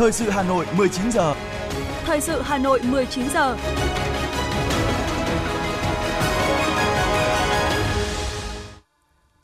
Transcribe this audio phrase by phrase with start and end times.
[0.00, 1.34] Thời sự Hà Nội 19 giờ.
[2.04, 3.56] Thời sự Hà Nội 19 giờ.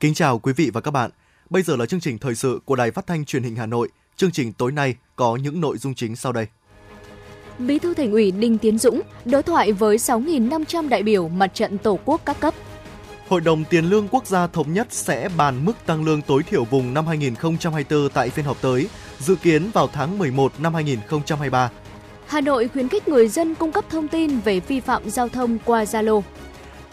[0.01, 1.11] Kính chào quý vị và các bạn.
[1.51, 3.89] Bây giờ là chương trình thời sự của Đài Phát thanh Truyền hình Hà Nội.
[4.17, 6.47] Chương trình tối nay có những nội dung chính sau đây.
[7.59, 11.79] Bí thư Thành ủy Đinh Tiến Dũng đối thoại với 6.500 đại biểu mặt trận
[11.79, 12.55] Tổ quốc các cấp.
[13.29, 16.65] Hội đồng Tiền lương Quốc gia thống nhất sẽ bàn mức tăng lương tối thiểu
[16.65, 21.71] vùng năm 2024 tại phiên họp tới, dự kiến vào tháng 11 năm 2023.
[22.27, 25.59] Hà Nội khuyến khích người dân cung cấp thông tin về vi phạm giao thông
[25.65, 26.23] qua Zalo.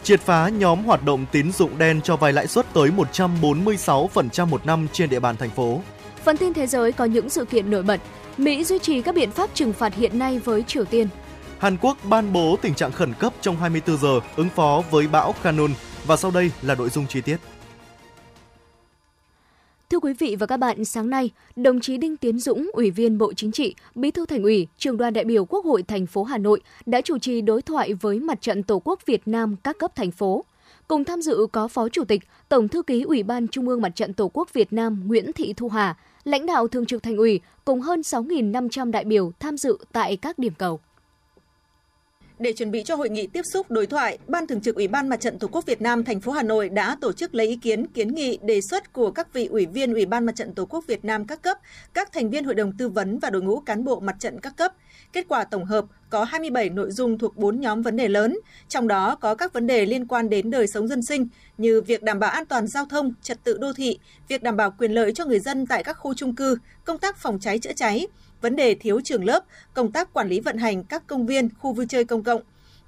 [0.03, 2.89] Triệt phá nhóm hoạt động tín dụng đen cho vay lãi suất tới
[3.21, 5.81] 146% một năm trên địa bàn thành phố.
[6.23, 8.01] Phần tin thế giới có những sự kiện nổi bật.
[8.37, 11.07] Mỹ duy trì các biện pháp trừng phạt hiện nay với Triều Tiên.
[11.59, 15.35] Hàn Quốc ban bố tình trạng khẩn cấp trong 24 giờ ứng phó với bão
[15.41, 15.71] Khanun
[16.05, 17.37] và sau đây là nội dung chi tiết.
[20.03, 23.33] Quý vị và các bạn, sáng nay, đồng chí Đinh Tiến Dũng, Ủy viên Bộ
[23.33, 26.37] Chính trị, Bí thư Thành ủy, Trường đoàn đại biểu Quốc hội thành phố Hà
[26.37, 29.95] Nội đã chủ trì đối thoại với Mặt trận Tổ quốc Việt Nam các cấp
[29.95, 30.45] thành phố.
[30.87, 33.95] Cùng tham dự có Phó Chủ tịch, Tổng thư ký Ủy ban Trung ương Mặt
[33.95, 37.39] trận Tổ quốc Việt Nam Nguyễn Thị Thu Hà, lãnh đạo Thường trực Thành ủy
[37.65, 40.79] cùng hơn 6.500 đại biểu tham dự tại các điểm cầu.
[42.43, 45.09] Để chuẩn bị cho hội nghị tiếp xúc đối thoại, Ban Thường trực Ủy ban
[45.09, 47.55] Mặt trận Tổ quốc Việt Nam thành phố Hà Nội đã tổ chức lấy ý
[47.55, 50.65] kiến, kiến nghị, đề xuất của các vị ủy viên Ủy ban Mặt trận Tổ
[50.65, 51.57] quốc Việt Nam các cấp,
[51.93, 54.57] các thành viên hội đồng tư vấn và đội ngũ cán bộ mặt trận các
[54.57, 54.73] cấp.
[55.13, 58.37] Kết quả tổng hợp có 27 nội dung thuộc 4 nhóm vấn đề lớn,
[58.69, 61.27] trong đó có các vấn đề liên quan đến đời sống dân sinh
[61.57, 64.71] như việc đảm bảo an toàn giao thông, trật tự đô thị, việc đảm bảo
[64.71, 67.73] quyền lợi cho người dân tại các khu chung cư, công tác phòng cháy chữa
[67.75, 68.07] cháy,
[68.43, 71.73] vấn đề thiếu trường lớp, công tác quản lý vận hành các công viên, khu
[71.73, 72.41] vui chơi công cộng,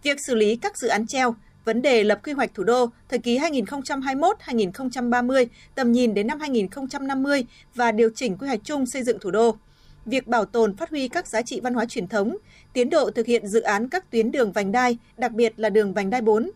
[0.04, 3.20] việc xử lý các dự án treo, vấn đề lập quy hoạch thủ đô thời
[3.20, 5.46] kỳ 2021-2030,
[5.76, 7.46] tầm nhìn đến năm 2050
[7.76, 9.56] và điều chỉnh quy hoạch chung xây dựng thủ đô.
[10.06, 12.38] Việc bảo tồn phát huy các giá trị văn hóa truyền thống,
[12.74, 15.94] tiến độ thực hiện dự án các tuyến đường vành đai, đặc biệt là đường
[15.94, 16.52] vành đai 4.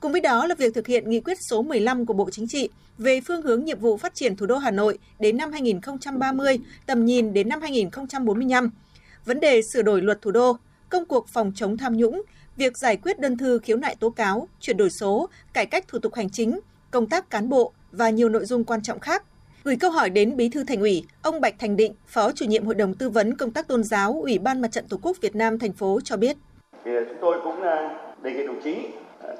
[0.00, 2.68] Cùng với đó là việc thực hiện nghị quyết số 15 của Bộ Chính trị
[2.98, 7.04] về phương hướng nhiệm vụ phát triển thủ đô Hà Nội đến năm 2030, tầm
[7.04, 8.70] nhìn đến năm 2045.
[9.24, 10.56] Vấn đề sửa đổi luật thủ đô,
[10.88, 12.22] công cuộc phòng chống tham nhũng,
[12.56, 15.98] việc giải quyết đơn thư khiếu nại tố cáo, chuyển đổi số, cải cách thủ
[15.98, 19.24] tục hành chính, công tác cán bộ và nhiều nội dung quan trọng khác.
[19.64, 22.66] Gửi câu hỏi đến Bí thư Thành ủy, ông Bạch Thành Định, Phó chủ nhiệm
[22.66, 25.36] Hội đồng tư vấn công tác tôn giáo Ủy ban Mặt trận Tổ quốc Việt
[25.36, 26.36] Nam thành phố cho biết.
[26.84, 27.88] Thì chúng tôi cũng ờ,
[28.22, 28.74] đề nghị đồng chí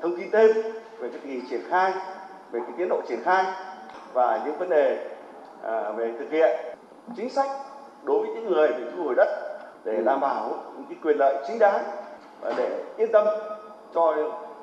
[0.02, 0.50] thông tin thêm
[0.98, 1.92] về cái tình hình triển khai,
[2.50, 3.44] về cái tiến độ triển khai
[4.12, 5.08] và những vấn đề
[5.62, 6.60] à, về thực hiện
[7.16, 7.50] chính sách
[8.04, 9.28] đối với những người bị thu hồi đất
[9.84, 11.84] để đảm bảo những cái quyền lợi chính đáng
[12.40, 13.26] và để yên tâm
[13.94, 14.16] cho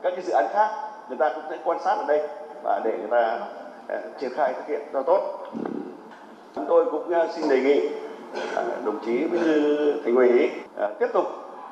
[0.03, 0.69] các cái dự án khác
[1.09, 2.27] người ta cũng sẽ quan sát ở đây
[2.63, 3.39] và để người ta
[3.93, 5.47] uh, triển khai thực hiện cho tốt.
[6.55, 7.89] Chúng tôi cũng uh, xin đề nghị
[8.51, 10.51] uh, đồng chí bí thư thành ủy
[10.99, 11.25] tiếp tục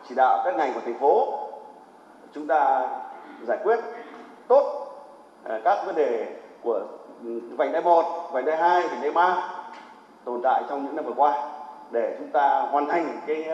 [0.09, 1.39] chỉ đạo các ngành của thành phố.
[2.33, 2.89] Chúng ta
[3.45, 3.79] giải quyết
[4.47, 4.87] tốt
[5.45, 6.27] uh, các vấn đề
[6.63, 6.81] của
[7.57, 9.49] vành đai một vành đai hai vành đai ba
[10.25, 11.51] tồn tại trong những năm vừa qua
[11.91, 13.49] để chúng ta hoàn thành cái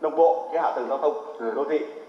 [0.00, 1.14] đồng bộ cái hạ tầng giao thông
[1.54, 1.99] đô thị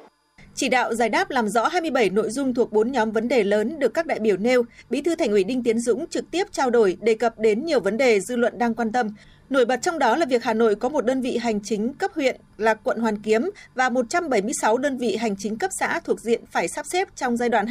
[0.62, 3.80] chỉ đạo giải đáp làm rõ 27 nội dung thuộc 4 nhóm vấn đề lớn
[3.80, 6.70] được các đại biểu nêu, Bí thư Thành ủy Đinh Tiến Dũng trực tiếp trao
[6.70, 9.10] đổi đề cập đến nhiều vấn đề dư luận đang quan tâm.
[9.50, 12.12] Nổi bật trong đó là việc Hà Nội có một đơn vị hành chính cấp
[12.16, 16.42] huyện là quận Hoàn Kiếm và 176 đơn vị hành chính cấp xã thuộc diện
[16.52, 17.66] phải sắp xếp trong giai đoạn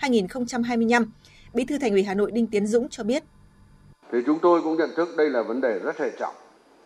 [0.00, 1.04] 2023-2025.
[1.54, 3.22] Bí thư Thành ủy Hà Nội Đinh Tiến Dũng cho biết.
[4.12, 6.34] Thì chúng tôi cũng nhận thức đây là vấn đề rất hệ trọng,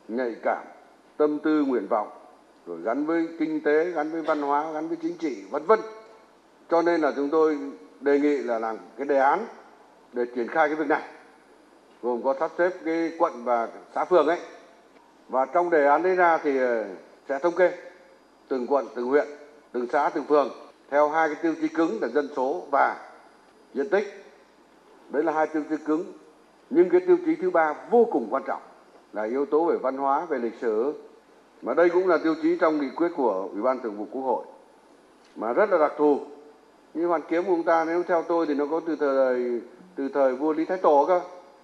[0.08, 0.64] nhạy cảm,
[1.16, 2.08] tâm tư nguyện vọng
[2.66, 5.80] rồi gắn với kinh tế, gắn với văn hóa, gắn với chính trị, vân vân.
[6.70, 7.58] Cho nên là chúng tôi
[8.00, 9.46] đề nghị là làm cái đề án
[10.12, 11.02] để triển khai cái việc này.
[12.02, 14.38] Gồm có sắp xếp cái quận và xã phường ấy.
[15.28, 16.84] Và trong đề án đấy ra thì ờ,
[17.28, 17.72] sẽ thống kê
[18.48, 19.26] từng quận, từng huyện,
[19.72, 20.50] từng xã, từng phường
[20.90, 23.10] theo hai cái tiêu chí cứng là dân số và
[23.74, 24.24] diện tích.
[25.10, 26.12] Đấy là hai tiêu chí cứng.
[26.70, 28.62] Nhưng cái tiêu chí thứ ba vô cùng quan trọng
[29.12, 30.94] là yếu tố về văn hóa, về lịch sử
[31.62, 34.22] mà đây cũng là tiêu chí trong nghị quyết của ủy ban thường vụ quốc
[34.22, 34.44] hội
[35.36, 36.20] mà rất là đặc thù
[36.94, 39.60] như hoàn kiếm của chúng ta, nếu theo tôi thì nó có từ thời
[39.96, 41.20] từ thời vua lý thái tổ cơ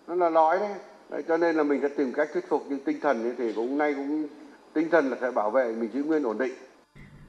[0.08, 0.68] nó là lõi đấy.
[1.10, 3.78] đấy, cho nên là mình sẽ tìm cách thuyết phục nhưng tinh thần thì cũng
[3.78, 4.28] nay cũng,
[4.72, 6.52] tinh thần là sẽ bảo vệ mình giữ nguyên ổn định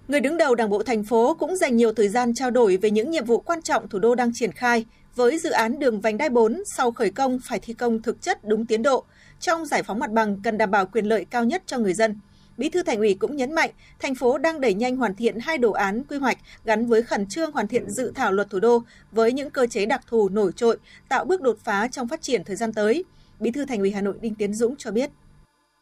[0.07, 2.91] Người đứng đầu Đảng bộ thành phố cũng dành nhiều thời gian trao đổi về
[2.91, 4.85] những nhiệm vụ quan trọng thủ đô đang triển khai
[5.15, 8.39] với dự án đường vành đai 4 sau khởi công phải thi công thực chất
[8.43, 9.03] đúng tiến độ.
[9.39, 12.19] Trong giải phóng mặt bằng cần đảm bảo quyền lợi cao nhất cho người dân.
[12.57, 13.69] Bí thư Thành ủy cũng nhấn mạnh,
[13.99, 17.27] thành phố đang đẩy nhanh hoàn thiện hai đồ án quy hoạch gắn với khẩn
[17.27, 20.51] trương hoàn thiện dự thảo luật thủ đô với những cơ chế đặc thù nổi
[20.55, 20.77] trội,
[21.09, 23.03] tạo bước đột phá trong phát triển thời gian tới.
[23.39, 25.09] Bí thư Thành ủy Hà Nội Đinh Tiến Dũng cho biết.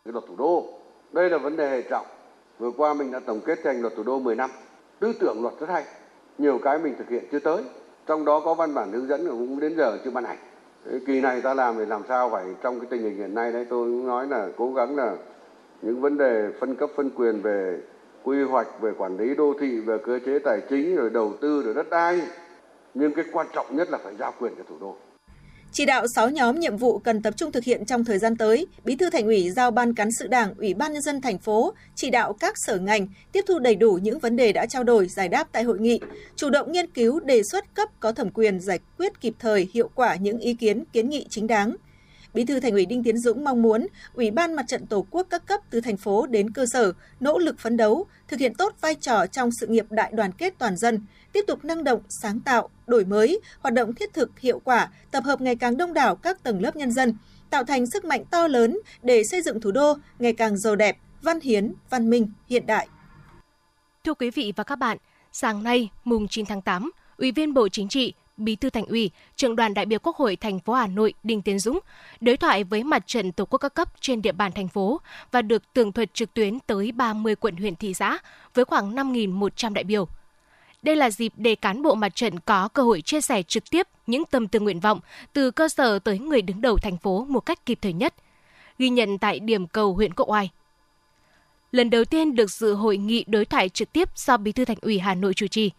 [0.06, 0.80] Cái luật thủ đô
[1.12, 2.06] Đây là vấn đề hệ trọng.
[2.60, 4.50] Vừa qua mình đã tổng kết thành luật thủ đô 10 năm.
[5.00, 5.84] Tư tưởng luật rất hay.
[6.38, 7.64] Nhiều cái mình thực hiện chưa tới.
[8.08, 10.38] Trong đó có văn bản hướng dẫn cũng đến giờ chưa ban hành.
[11.08, 13.66] Kỳ này ta làm thì làm sao phải trong cái tình hình hiện nay đấy
[13.70, 15.16] tôi cũng nói là cố gắng là
[15.82, 17.78] những vấn đề phân cấp phân quyền về
[18.24, 21.62] quy hoạch về quản lý đô thị về cơ chế tài chính rồi đầu tư
[21.66, 22.22] rồi đất đai
[22.94, 24.96] nhưng cái quan trọng nhất là phải giao quyền cho thủ đô
[25.74, 28.68] chỉ đạo 6 nhóm nhiệm vụ cần tập trung thực hiện trong thời gian tới,
[28.84, 31.74] Bí thư Thành ủy giao Ban cán sự Đảng, Ủy ban nhân dân thành phố
[31.96, 35.08] chỉ đạo các sở ngành tiếp thu đầy đủ những vấn đề đã trao đổi,
[35.08, 36.00] giải đáp tại hội nghị,
[36.36, 39.90] chủ động nghiên cứu đề xuất cấp có thẩm quyền giải quyết kịp thời, hiệu
[39.96, 41.76] quả những ý kiến, kiến nghị chính đáng.
[42.34, 45.28] Bí thư Thành ủy Đinh Tiến Dũng mong muốn Ủy ban Mặt trận Tổ quốc
[45.30, 48.76] các cấp từ thành phố đến cơ sở nỗ lực phấn đấu, thực hiện tốt
[48.82, 52.40] vai trò trong sự nghiệp đại đoàn kết toàn dân, tiếp tục năng động, sáng
[52.40, 56.16] tạo, đổi mới, hoạt động thiết thực, hiệu quả, tập hợp ngày càng đông đảo
[56.16, 57.14] các tầng lớp nhân dân,
[57.50, 60.98] tạo thành sức mạnh to lớn để xây dựng thủ đô ngày càng giàu đẹp,
[61.22, 62.88] văn hiến, văn minh, hiện đại.
[64.04, 64.98] Thưa quý vị và các bạn,
[65.32, 69.12] sáng nay, mùng 9 tháng 8, Ủy viên Bộ Chính trị, Bí thư Thành ủy,
[69.36, 71.80] Trưởng đoàn đại biểu Quốc hội thành phố Hà Nội Đinh Tiến Dũng
[72.22, 75.02] đối thoại với mặt trận Tổ quốc các cấp trên địa bàn thành phố
[75.32, 78.18] và được tường thuật trực tuyến tới 30 quận huyện thị xã
[78.54, 80.08] với khoảng 5.100 đại biểu.
[80.84, 83.88] Đây là dịp để cán bộ mặt trận có cơ hội chia sẻ trực tiếp
[84.08, 85.00] những tâm tư nguyện vọng
[85.34, 88.14] từ cơ sở tới người đứng đầu thành phố một cách kịp thời nhất.
[88.80, 90.50] Ghi nhận tại điểm cầu huyện Cộ Oai.
[91.72, 94.78] Lần đầu tiên được dự hội nghị đối thoại trực tiếp do Bí thư Thành
[94.82, 95.72] ủy Hà Nội chủ trì.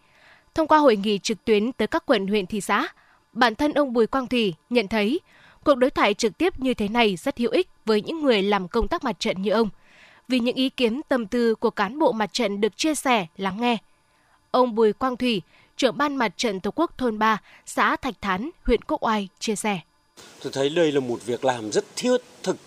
[0.55, 2.87] Thông qua hội nghị trực tuyến tới các quận huyện thị xã,
[3.33, 5.19] bản thân ông Bùi Quang Thủy nhận thấy
[5.63, 8.67] cuộc đối thoại trực tiếp như thế này rất hữu ích với những người làm
[8.67, 9.69] công tác mặt trận như ông,
[10.27, 13.61] vì những ý kiến tâm tư của cán bộ mặt trận được chia sẻ, lắng
[13.61, 13.77] nghe–
[14.53, 15.41] Ông Bùi Quang Thủy,
[15.77, 19.55] trưởng ban mặt trận Tổ quốc thôn 3, xã Thạch Thán, huyện Quốc Oai chia
[19.55, 19.79] sẻ.
[20.43, 22.57] Tôi thấy đây là một việc làm rất thiết thực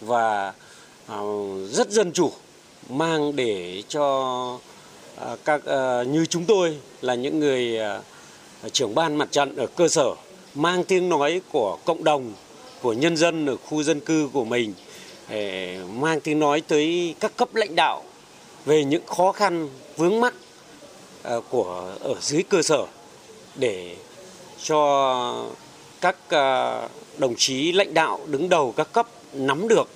[0.00, 0.52] và
[1.06, 1.18] à,
[1.68, 2.32] rất dân chủ,
[2.88, 4.58] mang để cho
[5.20, 8.00] À, các à, như chúng tôi là những người à,
[8.72, 10.14] trưởng ban mặt trận ở cơ sở
[10.54, 12.32] mang tiếng nói của cộng đồng,
[12.82, 14.74] của nhân dân ở khu dân cư của mình,
[16.00, 18.02] mang tiếng nói tới các cấp lãnh đạo
[18.64, 20.34] về những khó khăn vướng mắt
[21.50, 22.86] của ở dưới cơ sở
[23.54, 23.96] để
[24.62, 25.44] cho
[26.00, 26.16] các
[27.18, 29.88] đồng chí lãnh đạo đứng đầu các cấp nắm được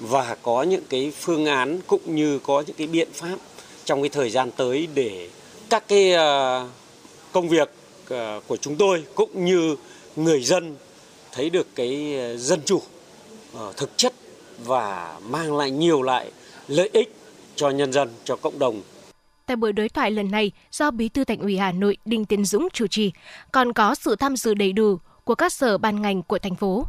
[0.00, 3.36] và có những cái phương án cũng như có những cái biện pháp
[3.84, 5.28] trong cái thời gian tới để
[5.70, 6.66] các cái ờ,
[7.32, 7.70] công việc
[8.08, 9.76] ờ, của chúng tôi cũng như
[10.16, 10.76] người dân
[11.32, 12.82] thấy được cái ờ, dân chủ
[13.76, 14.12] thực chất
[14.64, 16.30] và mang lại nhiều lại
[16.68, 17.14] lợi ích
[17.56, 18.82] cho nhân dân cho cộng đồng
[19.46, 22.44] Tại buổi đối thoại lần này do Bí thư Thành ủy Hà Nội Đinh Tiến
[22.44, 23.12] Dũng chủ trì,
[23.52, 26.86] còn có sự tham dự đầy đủ của các sở ban ngành của thành phố.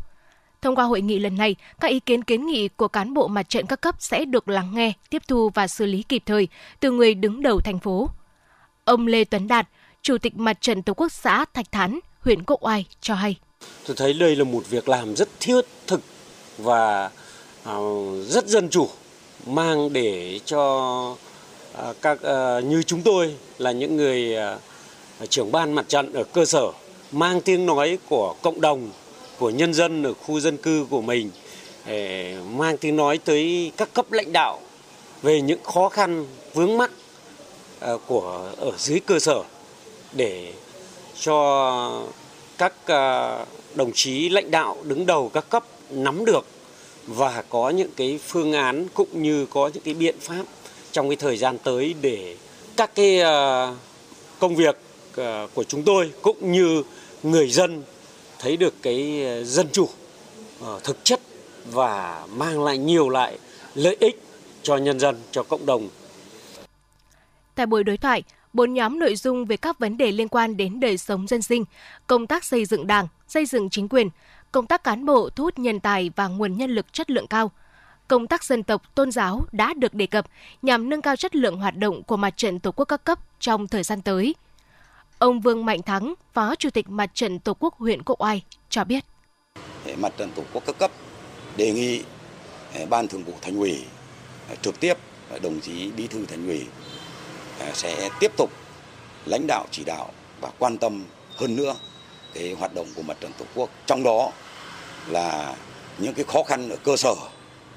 [0.61, 3.49] Thông qua hội nghị lần này, các ý kiến kiến nghị của cán bộ mặt
[3.49, 6.47] trận các cấp sẽ được lắng nghe, tiếp thu và xử lý kịp thời
[6.79, 8.09] từ người đứng đầu thành phố.
[8.85, 9.67] Ông Lê Tuấn Đạt,
[10.01, 13.35] Chủ tịch Mặt trận Tổ quốc xã Thạch Thán, huyện Quốc Oai cho hay.
[13.87, 16.01] Tôi thấy đây là một việc làm rất thiết thực
[16.57, 17.09] và
[17.63, 17.75] à,
[18.27, 18.89] rất dân chủ,
[19.47, 21.15] mang để cho
[21.73, 24.35] à, các à, như chúng tôi là những người
[25.29, 26.71] trưởng ban mặt trận ở cơ sở
[27.11, 28.89] mang tiếng nói của cộng đồng
[29.41, 31.29] của nhân dân ở khu dân cư của mình,
[31.85, 34.59] để mang tiếng nói tới các cấp lãnh đạo
[35.21, 36.91] về những khó khăn, vướng mắt
[37.79, 39.43] à, của ở dưới cơ sở
[40.13, 40.53] để
[41.19, 42.03] cho
[42.57, 43.45] các à,
[43.75, 46.45] đồng chí lãnh đạo đứng đầu các cấp nắm được
[47.07, 50.43] và có những cái phương án cũng như có những cái biện pháp
[50.91, 52.35] trong cái thời gian tới để
[52.77, 53.67] các cái à,
[54.39, 54.77] công việc
[55.53, 56.83] của chúng tôi cũng như
[57.23, 57.83] người dân
[58.41, 59.89] thấy được cái ờ, dân chủ
[60.61, 61.19] ờ, thực chất
[61.71, 63.37] và mang lại nhiều lại
[63.75, 64.23] lợi ích
[64.63, 65.89] cho nhân dân, cho cộng đồng.
[67.55, 70.79] Tại buổi đối thoại, bốn nhóm nội dung về các vấn đề liên quan đến
[70.79, 71.65] đời sống dân sinh,
[72.07, 74.09] công tác xây dựng đảng, xây dựng chính quyền,
[74.51, 77.51] công tác cán bộ thu hút nhân tài và nguồn nhân lực chất lượng cao,
[78.07, 80.25] công tác dân tộc, tôn giáo đã được đề cập
[80.61, 83.67] nhằm nâng cao chất lượng hoạt động của mặt trận Tổ quốc các cấp trong
[83.67, 84.35] thời gian tới.
[85.21, 88.83] Ông Vương Mạnh Thắng, Phó Chủ tịch Mặt trận Tổ quốc huyện Quốc Oai cho
[88.83, 89.05] biết.
[89.97, 90.91] Mặt trận Tổ quốc các cấp
[91.57, 92.03] đề nghị
[92.73, 93.83] à, Ban Thường vụ Thành ủy
[94.49, 94.93] à, trực tiếp
[95.31, 96.65] à, đồng chí Bí thư Thành ủy
[97.73, 98.49] sẽ tiếp tục
[99.25, 100.11] lãnh đạo chỉ đạo
[100.41, 101.03] và quan tâm
[101.35, 101.75] hơn nữa
[102.33, 103.69] cái hoạt động của mặt trận Tổ quốc.
[103.85, 104.31] Trong đó
[105.07, 105.55] là
[105.97, 107.15] những cái khó khăn ở cơ sở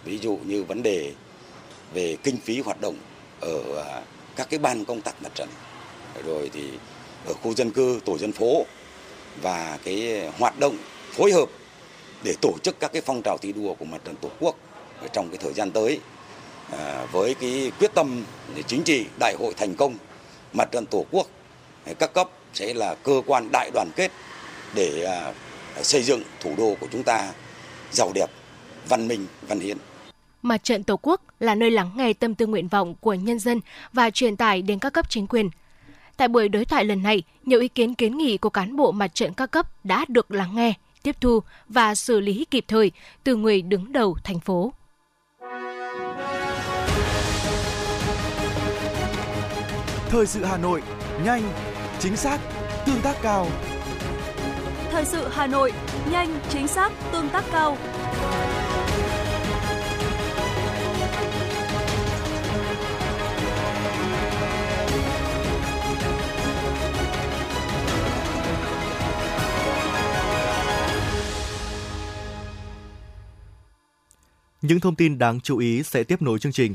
[0.04, 1.12] ví dụ như vấn đề
[1.94, 2.96] về kinh phí hoạt động
[3.40, 3.84] ở
[4.36, 5.48] các cái ban công tác mặt trận
[6.26, 6.70] rồi thì
[7.26, 8.66] ở khu dân cư tổ dân phố
[9.42, 10.76] và cái hoạt động
[11.12, 11.48] phối hợp
[12.24, 14.56] để tổ chức các cái phong trào thi đua của mặt trận tổ quốc
[15.12, 16.00] trong cái thời gian tới
[16.72, 18.24] à, với cái quyết tâm
[18.66, 19.94] chính trị đại hội thành công
[20.52, 21.26] mặt trận tổ quốc
[21.98, 24.10] các cấp sẽ là cơ quan đại đoàn kết
[24.74, 25.32] để à,
[25.82, 27.32] xây dựng thủ đô của chúng ta
[27.92, 28.30] giàu đẹp,
[28.88, 29.76] văn minh, văn hiến.
[30.42, 33.60] Mặt trận Tổ quốc là nơi lắng nghe tâm tư nguyện vọng của nhân dân
[33.92, 35.50] và truyền tải đến các cấp chính quyền.
[36.16, 39.14] Tại buổi đối thoại lần này, nhiều ý kiến kiến nghị của cán bộ mặt
[39.14, 42.92] trận các cấp đã được lắng nghe, tiếp thu và xử lý kịp thời
[43.24, 44.72] từ người đứng đầu thành phố.
[50.08, 50.82] Thời sự Hà Nội,
[51.24, 51.42] nhanh,
[51.98, 52.38] chính xác,
[52.86, 53.46] tương tác cao.
[54.90, 55.72] Thời sự Hà Nội,
[56.10, 57.76] nhanh, chính xác, tương tác cao.
[74.64, 76.74] Những thông tin đáng chú ý sẽ tiếp nối chương trình.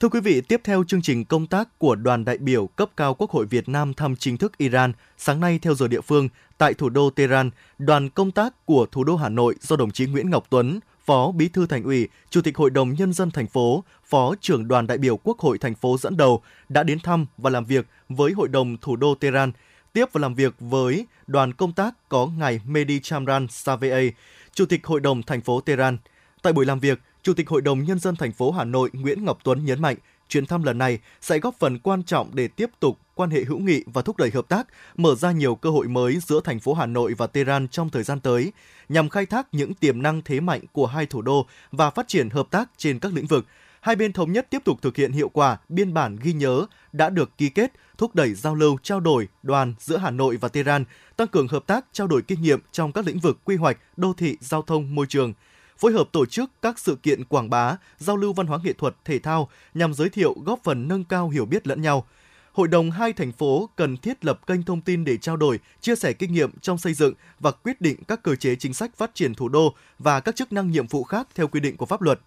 [0.00, 3.14] Thưa quý vị, tiếp theo chương trình công tác của đoàn đại biểu cấp cao
[3.14, 6.74] Quốc hội Việt Nam thăm chính thức Iran, sáng nay theo giờ địa phương, tại
[6.74, 10.30] thủ đô Tehran, đoàn công tác của thủ đô Hà Nội do đồng chí Nguyễn
[10.30, 13.84] Ngọc Tuấn, Phó Bí thư Thành ủy, Chủ tịch Hội đồng Nhân dân thành phố,
[14.04, 17.50] Phó trưởng đoàn đại biểu Quốc hội thành phố dẫn đầu đã đến thăm và
[17.50, 19.52] làm việc với Hội đồng thủ đô Tehran,
[19.92, 24.14] tiếp và làm việc với đoàn công tác có ngài Mehdi Chamran Saveh,
[24.54, 25.98] Chủ tịch Hội đồng thành phố Tehran.
[26.44, 29.24] Tại buổi làm việc, Chủ tịch Hội đồng Nhân dân thành phố Hà Nội Nguyễn
[29.24, 29.96] Ngọc Tuấn nhấn mạnh,
[30.28, 33.58] chuyến thăm lần này sẽ góp phần quan trọng để tiếp tục quan hệ hữu
[33.58, 36.74] nghị và thúc đẩy hợp tác, mở ra nhiều cơ hội mới giữa thành phố
[36.74, 38.52] Hà Nội và Tehran trong thời gian tới,
[38.88, 42.30] nhằm khai thác những tiềm năng thế mạnh của hai thủ đô và phát triển
[42.30, 43.46] hợp tác trên các lĩnh vực.
[43.80, 47.10] Hai bên thống nhất tiếp tục thực hiện hiệu quả biên bản ghi nhớ đã
[47.10, 50.84] được ký kết, thúc đẩy giao lưu trao đổi đoàn giữa Hà Nội và Tehran,
[51.16, 54.12] tăng cường hợp tác trao đổi kinh nghiệm trong các lĩnh vực quy hoạch, đô
[54.12, 55.32] thị, giao thông, môi trường–
[55.78, 58.94] phối hợp tổ chức các sự kiện quảng bá, giao lưu văn hóa nghệ thuật,
[59.04, 62.06] thể thao nhằm giới thiệu góp phần nâng cao hiểu biết lẫn nhau.
[62.52, 65.96] Hội đồng hai thành phố cần thiết lập kênh thông tin để trao đổi, chia
[65.96, 69.10] sẻ kinh nghiệm trong xây dựng và quyết định các cơ chế chính sách phát
[69.14, 72.02] triển thủ đô và các chức năng nhiệm vụ khác theo quy định của pháp
[72.02, 72.20] luật.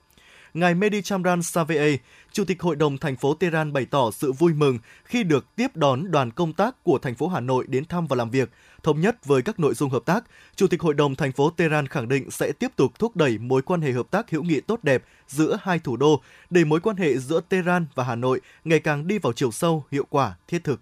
[0.57, 1.99] Ngài Mehdi Chamran Saveh,
[2.31, 5.75] Chủ tịch Hội đồng thành phố Tehran bày tỏ sự vui mừng khi được tiếp
[5.75, 8.49] đón đoàn công tác của thành phố Hà Nội đến thăm và làm việc,
[8.83, 10.23] thống nhất với các nội dung hợp tác.
[10.55, 13.61] Chủ tịch Hội đồng thành phố Tehran khẳng định sẽ tiếp tục thúc đẩy mối
[13.61, 16.97] quan hệ hợp tác hữu nghị tốt đẹp giữa hai thủ đô để mối quan
[16.97, 20.63] hệ giữa Tehran và Hà Nội ngày càng đi vào chiều sâu, hiệu quả, thiết
[20.63, 20.81] thực.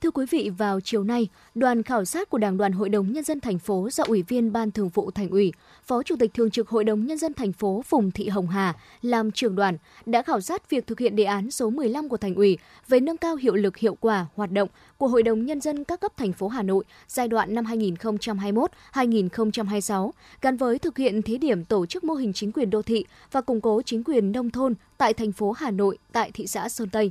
[0.00, 3.24] Thưa quý vị, vào chiều nay, đoàn khảo sát của Đảng đoàn Hội đồng Nhân
[3.24, 5.52] dân thành phố do Ủy viên Ban Thường vụ Thành ủy,
[5.84, 8.74] Phó Chủ tịch Thường trực Hội đồng Nhân dân thành phố Phùng Thị Hồng Hà
[9.02, 9.76] làm trưởng đoàn
[10.06, 13.16] đã khảo sát việc thực hiện đề án số 15 của Thành ủy về nâng
[13.16, 16.32] cao hiệu lực hiệu quả hoạt động của Hội đồng Nhân dân các cấp thành
[16.32, 20.10] phố Hà Nội giai đoạn năm 2021-2026,
[20.42, 23.40] gắn với thực hiện thí điểm tổ chức mô hình chính quyền đô thị và
[23.40, 26.88] củng cố chính quyền nông thôn tại thành phố Hà Nội tại thị xã Sơn
[26.90, 27.10] Tây.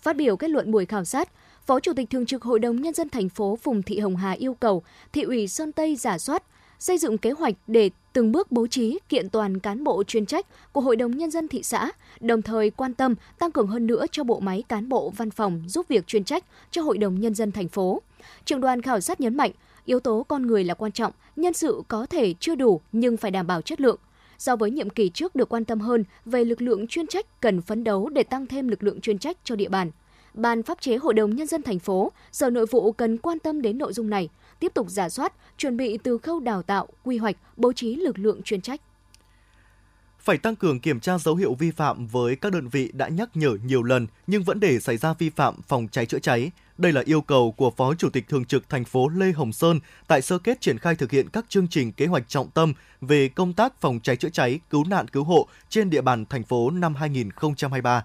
[0.00, 1.28] Phát biểu kết luận buổi khảo sát,
[1.66, 4.30] Phó Chủ tịch Thường trực Hội đồng Nhân dân thành phố Phùng Thị Hồng Hà
[4.30, 4.82] yêu cầu
[5.12, 6.42] thị ủy Sơn Tây giả soát,
[6.78, 10.46] xây dựng kế hoạch để từng bước bố trí kiện toàn cán bộ chuyên trách
[10.72, 14.06] của Hội đồng Nhân dân thị xã, đồng thời quan tâm tăng cường hơn nữa
[14.12, 17.34] cho bộ máy cán bộ văn phòng giúp việc chuyên trách cho Hội đồng Nhân
[17.34, 18.02] dân thành phố.
[18.44, 19.50] Trường đoàn khảo sát nhấn mạnh,
[19.84, 23.30] yếu tố con người là quan trọng, nhân sự có thể chưa đủ nhưng phải
[23.30, 23.98] đảm bảo chất lượng.
[24.38, 27.62] So với nhiệm kỳ trước được quan tâm hơn về lực lượng chuyên trách cần
[27.62, 29.90] phấn đấu để tăng thêm lực lượng chuyên trách cho địa bàn.
[30.36, 33.62] Ban pháp chế Hội đồng Nhân dân thành phố, Sở Nội vụ cần quan tâm
[33.62, 34.28] đến nội dung này,
[34.60, 38.18] tiếp tục giả soát, chuẩn bị từ khâu đào tạo, quy hoạch, bố trí lực
[38.18, 38.80] lượng chuyên trách.
[40.18, 43.30] Phải tăng cường kiểm tra dấu hiệu vi phạm với các đơn vị đã nhắc
[43.34, 46.50] nhở nhiều lần nhưng vẫn để xảy ra vi phạm phòng cháy chữa cháy.
[46.78, 49.80] Đây là yêu cầu của Phó Chủ tịch Thường trực thành phố Lê Hồng Sơn
[50.06, 53.28] tại sơ kết triển khai thực hiện các chương trình kế hoạch trọng tâm về
[53.28, 56.70] công tác phòng cháy chữa cháy, cứu nạn cứu hộ trên địa bàn thành phố
[56.70, 58.04] năm 2023.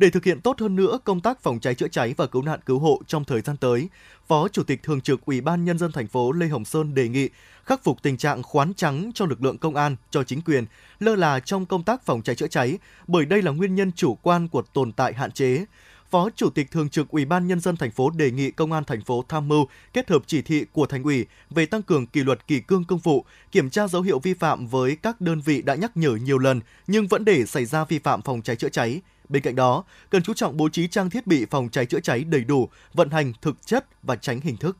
[0.00, 2.60] Để thực hiện tốt hơn nữa công tác phòng cháy chữa cháy và cứu nạn
[2.66, 3.88] cứu hộ trong thời gian tới,
[4.28, 7.08] Phó Chủ tịch Thường trực Ủy ban Nhân dân thành phố Lê Hồng Sơn đề
[7.08, 7.28] nghị
[7.64, 10.64] khắc phục tình trạng khoán trắng cho lực lượng công an, cho chính quyền,
[11.00, 14.14] lơ là trong công tác phòng cháy chữa cháy, bởi đây là nguyên nhân chủ
[14.14, 15.64] quan của tồn tại hạn chế.
[16.10, 18.84] Phó Chủ tịch Thường trực Ủy ban Nhân dân thành phố đề nghị Công an
[18.84, 22.24] thành phố tham mưu kết hợp chỉ thị của Thành ủy về tăng cường kỷ
[22.24, 25.62] luật kỷ cương công vụ, kiểm tra dấu hiệu vi phạm với các đơn vị
[25.62, 28.68] đã nhắc nhở nhiều lần nhưng vẫn để xảy ra vi phạm phòng cháy chữa
[28.68, 32.00] cháy, Bên cạnh đó, cần chú trọng bố trí trang thiết bị phòng cháy chữa
[32.00, 34.76] cháy đầy đủ, vận hành thực chất và tránh hình thức.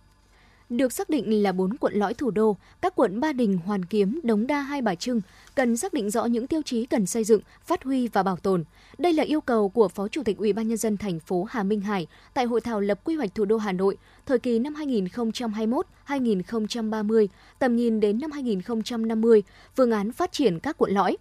[0.70, 4.20] Được xác định là bốn quận lõi thủ đô, các quận Ba Đình, Hoàn Kiếm,
[4.22, 5.20] Đống Đa, Hai Bà Trưng
[5.54, 8.64] cần xác định rõ những tiêu chí cần xây dựng, phát huy và bảo tồn.
[8.98, 11.62] Đây là yêu cầu của Phó Chủ tịch Ủy ban nhân dân thành phố Hà
[11.62, 14.74] Minh Hải tại hội thảo lập quy hoạch thủ đô Hà Nội thời kỳ năm
[14.74, 17.26] 2021-2030,
[17.58, 19.42] tầm nhìn đến năm 2050,
[19.76, 21.16] phương án phát triển các quận lõi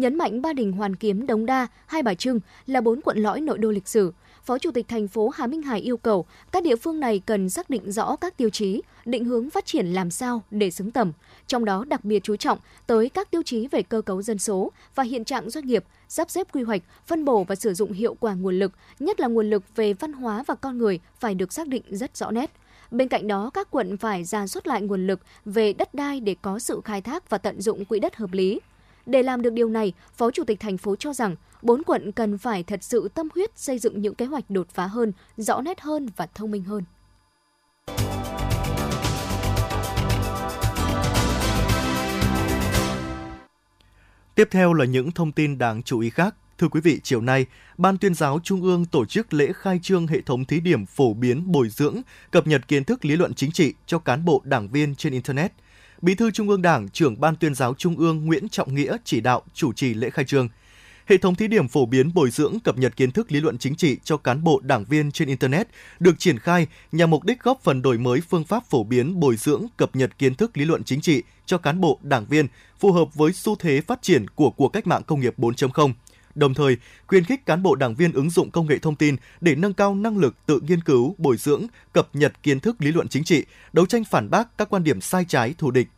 [0.00, 3.40] nhấn mạnh Ba Đình, Hoàn Kiếm, Đống Đa, Hai Bà Trưng là bốn quận lõi
[3.40, 4.12] nội đô lịch sử.
[4.44, 7.50] Phó Chủ tịch thành phố Hà Minh Hải yêu cầu các địa phương này cần
[7.50, 11.12] xác định rõ các tiêu chí, định hướng phát triển làm sao để xứng tầm,
[11.46, 14.72] trong đó đặc biệt chú trọng tới các tiêu chí về cơ cấu dân số
[14.94, 18.16] và hiện trạng doanh nghiệp, sắp xếp quy hoạch, phân bổ và sử dụng hiệu
[18.20, 21.52] quả nguồn lực, nhất là nguồn lực về văn hóa và con người phải được
[21.52, 22.50] xác định rất rõ nét.
[22.90, 26.36] Bên cạnh đó, các quận phải ra soát lại nguồn lực về đất đai để
[26.42, 28.60] có sự khai thác và tận dụng quỹ đất hợp lý.
[29.06, 32.38] Để làm được điều này, Phó Chủ tịch thành phố cho rằng bốn quận cần
[32.38, 35.80] phải thật sự tâm huyết xây dựng những kế hoạch đột phá hơn, rõ nét
[35.80, 36.84] hơn và thông minh hơn.
[44.34, 46.34] Tiếp theo là những thông tin đáng chú ý khác.
[46.58, 47.46] Thưa quý vị, chiều nay,
[47.78, 51.14] Ban tuyên giáo Trung ương tổ chức lễ khai trương hệ thống thí điểm phổ
[51.14, 51.96] biến bồi dưỡng,
[52.30, 55.52] cập nhật kiến thức lý luận chính trị cho cán bộ đảng viên trên Internet.
[56.02, 59.20] Bí thư Trung ương Đảng, trưởng Ban tuyên giáo Trung ương Nguyễn Trọng Nghĩa chỉ
[59.20, 60.48] đạo chủ trì lễ khai trương.
[61.06, 63.74] Hệ thống thí điểm phổ biến bồi dưỡng cập nhật kiến thức lý luận chính
[63.74, 67.60] trị cho cán bộ đảng viên trên Internet được triển khai nhằm mục đích góp
[67.62, 70.84] phần đổi mới phương pháp phổ biến bồi dưỡng cập nhật kiến thức lý luận
[70.84, 72.46] chính trị cho cán bộ đảng viên
[72.78, 75.92] phù hợp với xu thế phát triển của cuộc cách mạng công nghiệp 4.0
[76.34, 79.54] đồng thời khuyến khích cán bộ đảng viên ứng dụng công nghệ thông tin để
[79.54, 83.08] nâng cao năng lực tự nghiên cứu, bồi dưỡng, cập nhật kiến thức lý luận
[83.08, 85.88] chính trị, đấu tranh phản bác các quan điểm sai trái thù địch,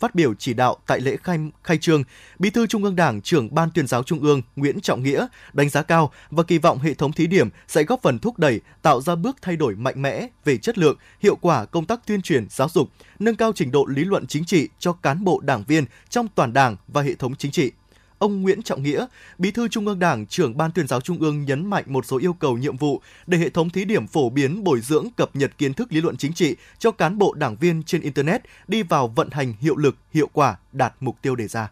[0.00, 2.02] Phát biểu chỉ đạo tại lễ khai, khai trương,
[2.38, 5.68] Bí thư Trung ương Đảng, trưởng Ban tuyên giáo Trung ương Nguyễn Trọng Nghĩa đánh
[5.68, 9.00] giá cao và kỳ vọng hệ thống thí điểm sẽ góp phần thúc đẩy, tạo
[9.00, 12.46] ra bước thay đổi mạnh mẽ về chất lượng, hiệu quả công tác tuyên truyền
[12.50, 15.84] giáo dục, nâng cao trình độ lý luận chính trị cho cán bộ đảng viên
[16.08, 17.72] trong toàn Đảng và hệ thống chính trị
[18.20, 19.06] ông Nguyễn Trọng Nghĩa,
[19.38, 22.18] Bí thư Trung ương Đảng, trưởng Ban tuyên giáo Trung ương nhấn mạnh một số
[22.18, 25.58] yêu cầu nhiệm vụ để hệ thống thí điểm phổ biến bồi dưỡng cập nhật
[25.58, 29.08] kiến thức lý luận chính trị cho cán bộ đảng viên trên internet đi vào
[29.08, 31.70] vận hành hiệu lực, hiệu quả, đạt mục tiêu đề ra.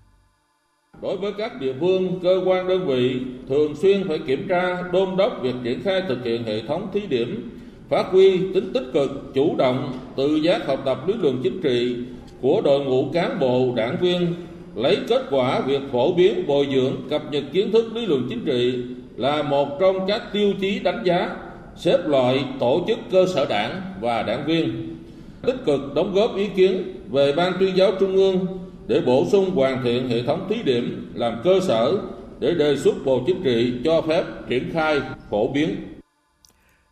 [1.02, 5.16] Đối với các địa phương, cơ quan đơn vị thường xuyên phải kiểm tra, đôn
[5.16, 7.50] đốc việc triển khai thực hiện hệ thống thí điểm,
[7.88, 11.96] phát huy tính tích cực, chủ động, tự giác học tập lý luận chính trị
[12.40, 14.34] của đội ngũ cán bộ, đảng viên
[14.78, 18.44] lấy kết quả việc phổ biến bồi dưỡng cập nhật kiến thức lý luận chính
[18.44, 18.82] trị
[19.16, 21.36] là một trong các tiêu chí đánh giá
[21.76, 24.96] xếp loại tổ chức cơ sở đảng và đảng viên
[25.42, 28.46] tích cực đóng góp ý kiến về ban tuyên giáo trung ương
[28.86, 31.98] để bổ sung hoàn thiện hệ thống thí điểm làm cơ sở
[32.40, 35.76] để đề xuất Bộ Chính trị cho phép triển khai phổ biến.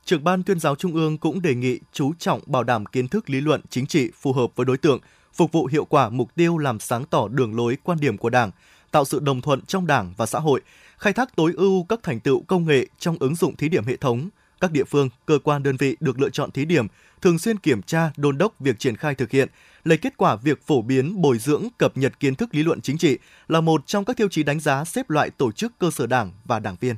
[0.05, 3.31] Trưởng ban tuyên giáo Trung ương cũng đề nghị chú trọng bảo đảm kiến thức
[3.31, 4.99] lý luận chính trị phù hợp với đối tượng,
[5.37, 8.51] phục vụ hiệu quả mục tiêu làm sáng tỏ đường lối quan điểm của Đảng,
[8.90, 10.61] tạo sự đồng thuận trong Đảng và xã hội,
[10.99, 13.96] khai thác tối ưu các thành tựu công nghệ trong ứng dụng thí điểm hệ
[13.96, 14.29] thống.
[14.61, 16.87] Các địa phương, cơ quan đơn vị được lựa chọn thí điểm
[17.22, 19.49] thường xuyên kiểm tra, đôn đốc việc triển khai thực hiện,
[19.85, 22.99] lấy kết quả việc phổ biến, bồi dưỡng, cập nhật kiến thức lý luận chính
[22.99, 23.18] trị
[23.49, 26.33] là một trong các tiêu chí đánh giá xếp loại tổ chức cơ sở đảng
[26.44, 26.96] và đảng viên.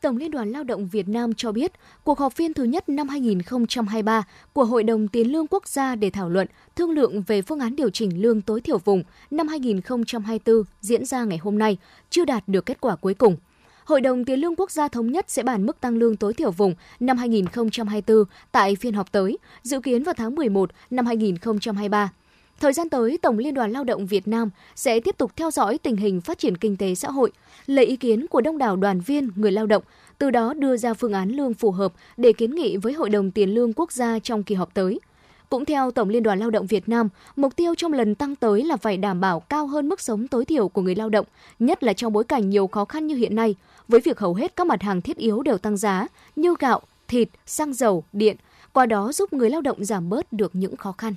[0.00, 1.72] Tổng Liên đoàn Lao động Việt Nam cho biết,
[2.04, 6.10] cuộc họp phiên thứ nhất năm 2023 của Hội đồng Tiền lương Quốc gia để
[6.10, 10.62] thảo luận, thương lượng về phương án điều chỉnh lương tối thiểu vùng năm 2024
[10.80, 11.78] diễn ra ngày hôm nay,
[12.10, 13.36] chưa đạt được kết quả cuối cùng.
[13.84, 16.50] Hội đồng Tiền lương Quốc gia thống nhất sẽ bàn mức tăng lương tối thiểu
[16.50, 22.10] vùng năm 2024 tại phiên họp tới, dự kiến vào tháng 11 năm 2023.
[22.60, 25.78] Thời gian tới, Tổng Liên đoàn Lao động Việt Nam sẽ tiếp tục theo dõi
[25.78, 27.32] tình hình phát triển kinh tế xã hội,
[27.66, 29.82] lấy ý kiến của đông đảo đoàn viên, người lao động,
[30.18, 33.30] từ đó đưa ra phương án lương phù hợp để kiến nghị với Hội đồng
[33.30, 35.00] Tiền lương Quốc gia trong kỳ họp tới.
[35.48, 38.64] Cũng theo Tổng Liên đoàn Lao động Việt Nam, mục tiêu trong lần tăng tới
[38.64, 41.26] là phải đảm bảo cao hơn mức sống tối thiểu của người lao động,
[41.58, 43.54] nhất là trong bối cảnh nhiều khó khăn như hiện nay,
[43.88, 47.28] với việc hầu hết các mặt hàng thiết yếu đều tăng giá như gạo, thịt,
[47.46, 48.36] xăng dầu, điện,
[48.72, 51.14] qua đó giúp người lao động giảm bớt được những khó khăn.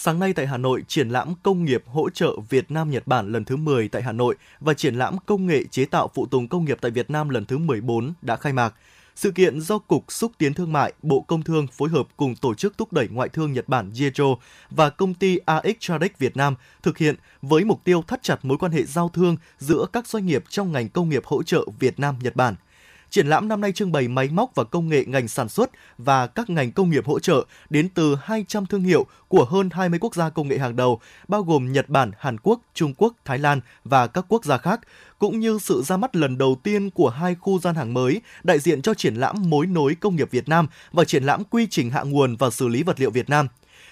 [0.00, 3.32] Sáng nay tại Hà Nội, triển lãm công nghiệp hỗ trợ Việt Nam Nhật Bản
[3.32, 6.48] lần thứ 10 tại Hà Nội và triển lãm công nghệ chế tạo phụ tùng
[6.48, 8.74] công nghiệp tại Việt Nam lần thứ 14 đã khai mạc.
[9.14, 12.54] Sự kiện do Cục Xúc tiến Thương mại, Bộ Công Thương phối hợp cùng Tổ
[12.54, 14.36] chức Thúc đẩy Ngoại thương Nhật Bản JETRO
[14.70, 18.58] và công ty AX Tradex Việt Nam thực hiện với mục tiêu thắt chặt mối
[18.58, 22.00] quan hệ giao thương giữa các doanh nghiệp trong ngành công nghiệp hỗ trợ Việt
[22.00, 22.54] Nam-Nhật Bản–
[23.10, 26.26] Triển lãm năm nay trưng bày máy móc và công nghệ ngành sản xuất và
[26.26, 30.14] các ngành công nghiệp hỗ trợ đến từ 200 thương hiệu của hơn 20 quốc
[30.14, 33.60] gia công nghệ hàng đầu, bao gồm Nhật Bản, Hàn Quốc, Trung Quốc, Thái Lan
[33.84, 34.80] và các quốc gia khác,
[35.18, 38.58] cũng như sự ra mắt lần đầu tiên của hai khu gian hàng mới đại
[38.58, 41.90] diện cho triển lãm mối nối công nghiệp Việt Nam và triển lãm quy trình
[41.90, 43.48] hạ nguồn và xử lý vật liệu Việt Nam.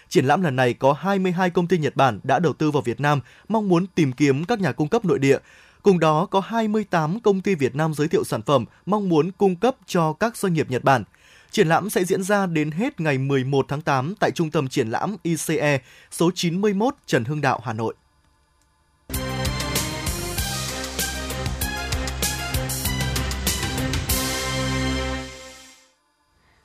[0.09, 3.00] Triển lãm lần này có 22 công ty Nhật Bản đã đầu tư vào Việt
[3.00, 5.38] Nam, mong muốn tìm kiếm các nhà cung cấp nội địa,
[5.87, 9.57] Cùng đó, có 28 công ty Việt Nam giới thiệu sản phẩm mong muốn cung
[9.57, 11.05] cấp cho các doanh nghiệp Nhật Bản.
[11.51, 14.88] Triển lãm sẽ diễn ra đến hết ngày 11 tháng 8 tại Trung tâm Triển
[14.88, 17.94] lãm ICE số 91 Trần Hưng Đạo, Hà Nội.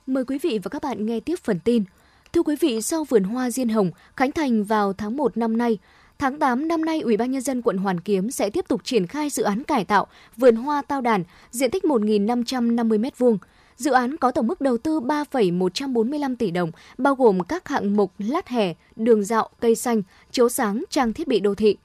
[0.06, 1.84] Mời quý vị và các bạn nghe tiếp phần tin.
[2.32, 5.78] Thưa quý vị, sau vườn hoa Diên Hồng, Khánh Thành vào tháng 1 năm nay,
[6.18, 9.06] Tháng 8 năm nay, Ủy ban nhân dân quận Hoàn Kiếm sẽ tiếp tục triển
[9.06, 13.36] khai dự án cải tạo vườn hoa Tao Đàn, diện tích 1.550 m2.
[13.76, 18.12] Dự án có tổng mức đầu tư 3,145 tỷ đồng, bao gồm các hạng mục
[18.18, 21.76] lát hè, đường dạo, cây xanh, chiếu sáng, trang thiết bị đô thị.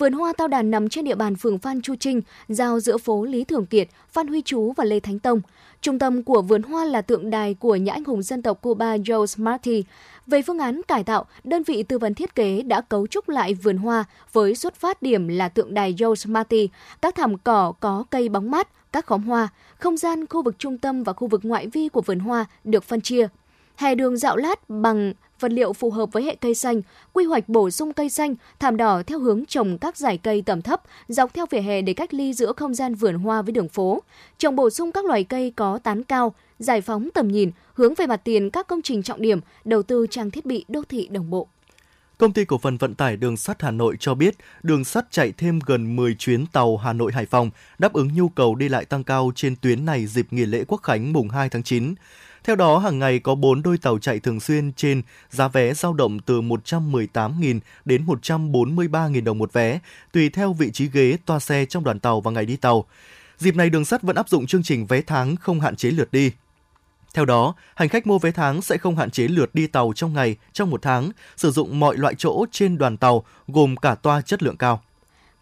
[0.00, 3.24] Vườn hoa Tao Đàn nằm trên địa bàn phường Phan Chu Trinh, giao giữa phố
[3.24, 5.40] Lý Thường Kiệt, Phan Huy Chú và Lê Thánh Tông.
[5.80, 8.96] Trung tâm của vườn hoa là tượng đài của nhà anh hùng dân tộc Cuba
[8.96, 9.84] Joe Marti.
[10.26, 13.54] Về phương án cải tạo, đơn vị tư vấn thiết kế đã cấu trúc lại
[13.54, 16.68] vườn hoa với xuất phát điểm là tượng đài Joe Marti,
[17.02, 20.78] các thảm cỏ có cây bóng mát, các khóm hoa, không gian khu vực trung
[20.78, 23.28] tâm và khu vực ngoại vi của vườn hoa được phân chia.
[23.76, 27.48] Hè đường dạo lát bằng vật liệu phù hợp với hệ cây xanh, quy hoạch
[27.48, 31.34] bổ sung cây xanh, thảm đỏ theo hướng trồng các dải cây tầm thấp dọc
[31.34, 34.02] theo vỉa hè để cách ly giữa không gian vườn hoa với đường phố,
[34.38, 38.06] trồng bổ sung các loài cây có tán cao, giải phóng tầm nhìn, hướng về
[38.06, 41.30] mặt tiền các công trình trọng điểm, đầu tư trang thiết bị đô thị đồng
[41.30, 41.48] bộ.
[42.20, 45.32] Công ty cổ phần vận tải đường sắt Hà Nội cho biết, đường sắt chạy
[45.32, 48.84] thêm gần 10 chuyến tàu Hà Nội Hải Phòng, đáp ứng nhu cầu đi lại
[48.84, 51.94] tăng cao trên tuyến này dịp nghỉ lễ Quốc khánh mùng 2 tháng 9.
[52.44, 55.92] Theo đó, hàng ngày có 4 đôi tàu chạy thường xuyên trên giá vé dao
[55.92, 59.80] động từ 118.000 đến 143.000 đồng một vé,
[60.12, 62.84] tùy theo vị trí ghế toa xe trong đoàn tàu và ngày đi tàu.
[63.38, 66.12] Dịp này đường sắt vẫn áp dụng chương trình vé tháng không hạn chế lượt
[66.12, 66.32] đi.
[67.14, 70.12] Theo đó, hành khách mua vé tháng sẽ không hạn chế lượt đi tàu trong
[70.12, 74.20] ngày, trong một tháng, sử dụng mọi loại chỗ trên đoàn tàu, gồm cả toa
[74.20, 74.82] chất lượng cao.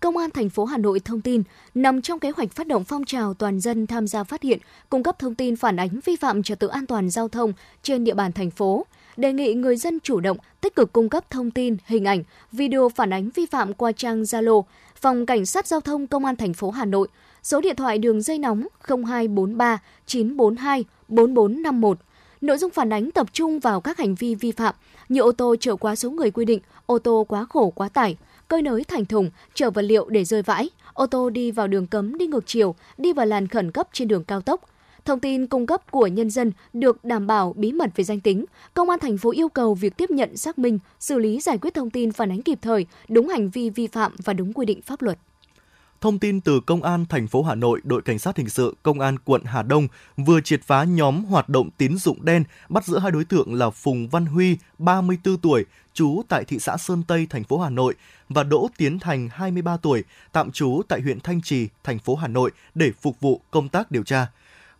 [0.00, 1.42] Công an thành phố Hà Nội thông tin,
[1.74, 4.58] nằm trong kế hoạch phát động phong trào toàn dân tham gia phát hiện,
[4.88, 8.04] cung cấp thông tin phản ánh vi phạm trật tự an toàn giao thông trên
[8.04, 11.50] địa bàn thành phố, đề nghị người dân chủ động tích cực cung cấp thông
[11.50, 14.62] tin, hình ảnh, video phản ánh vi phạm qua trang Zalo,
[14.96, 17.08] Phòng Cảnh sát Giao thông Công an thành phố Hà Nội,
[17.42, 21.98] số điện thoại đường dây nóng 0243 942 4451.
[22.40, 24.74] Nội dung phản ánh tập trung vào các hành vi vi phạm
[25.08, 28.16] như ô tô chở quá số người quy định, ô tô quá khổ quá tải,
[28.48, 31.86] cơi nới thành thùng, chở vật liệu để rơi vãi, ô tô đi vào đường
[31.86, 34.60] cấm đi ngược chiều, đi vào làn khẩn cấp trên đường cao tốc.
[35.04, 38.44] Thông tin cung cấp của nhân dân được đảm bảo bí mật về danh tính.
[38.74, 41.74] Công an thành phố yêu cầu việc tiếp nhận xác minh, xử lý giải quyết
[41.74, 44.82] thông tin phản ánh kịp thời, đúng hành vi vi phạm và đúng quy định
[44.82, 45.18] pháp luật.
[46.00, 49.00] Thông tin từ Công an thành phố Hà Nội, đội cảnh sát hình sự Công
[49.00, 52.98] an quận Hà Đông vừa triệt phá nhóm hoạt động tín dụng đen, bắt giữ
[52.98, 57.26] hai đối tượng là Phùng Văn Huy, 34 tuổi, trú tại thị xã Sơn Tây,
[57.30, 57.94] thành phố Hà Nội
[58.28, 62.28] và Đỗ Tiến Thành, 23 tuổi, tạm trú tại huyện Thanh Trì, thành phố Hà
[62.28, 64.26] Nội để phục vụ công tác điều tra.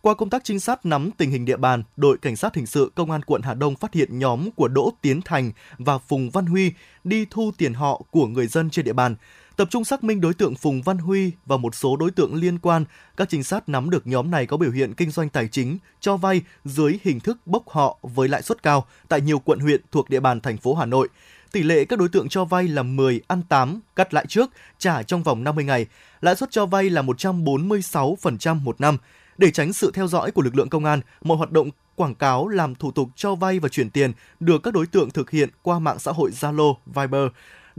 [0.01, 2.91] Qua công tác trinh sát nắm tình hình địa bàn, đội cảnh sát hình sự
[2.95, 6.45] công an quận Hà Đông phát hiện nhóm của Đỗ Tiến Thành và Phùng Văn
[6.45, 6.71] Huy
[7.03, 9.15] đi thu tiền họ của người dân trên địa bàn.
[9.59, 12.59] Tập trung xác minh đối tượng Phùng Văn Huy và một số đối tượng liên
[12.59, 12.85] quan,
[13.17, 16.17] các trinh sát nắm được nhóm này có biểu hiện kinh doanh tài chính, cho
[16.17, 20.09] vay dưới hình thức bốc họ với lãi suất cao tại nhiều quận huyện thuộc
[20.09, 21.07] địa bàn thành phố Hà Nội.
[21.51, 25.03] Tỷ lệ các đối tượng cho vay là 10 ăn 8, cắt lãi trước, trả
[25.03, 25.85] trong vòng 50 ngày.
[26.21, 28.97] Lãi suất cho vay là 146% một năm.
[29.37, 32.47] Để tránh sự theo dõi của lực lượng công an, mọi hoạt động quảng cáo
[32.47, 35.79] làm thủ tục cho vay và chuyển tiền được các đối tượng thực hiện qua
[35.79, 37.27] mạng xã hội Zalo, Viber.